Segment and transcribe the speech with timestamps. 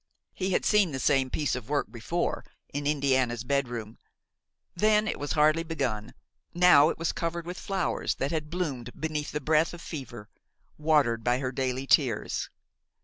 [0.33, 3.99] He had seen the same piece of work before, in Indiana's bedroom;
[4.75, 6.15] then it was hardly begun,
[6.55, 10.27] now it was covered with flowers that had bloomed beneath the breath of fever,
[10.75, 12.49] watered by her daily tears.